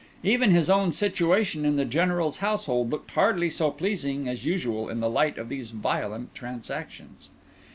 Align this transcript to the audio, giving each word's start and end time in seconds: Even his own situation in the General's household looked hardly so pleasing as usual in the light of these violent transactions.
Even 0.23 0.49
his 0.49 0.67
own 0.67 0.91
situation 0.91 1.63
in 1.63 1.75
the 1.75 1.85
General's 1.85 2.37
household 2.37 2.89
looked 2.89 3.11
hardly 3.11 3.51
so 3.51 3.69
pleasing 3.69 4.27
as 4.27 4.45
usual 4.47 4.89
in 4.89 4.99
the 4.99 5.11
light 5.11 5.37
of 5.37 5.47
these 5.47 5.69
violent 5.69 6.33
transactions. 6.33 7.29